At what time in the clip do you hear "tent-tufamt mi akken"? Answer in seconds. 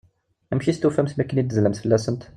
0.73-1.41